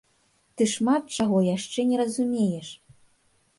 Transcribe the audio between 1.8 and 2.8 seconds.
не разумееш!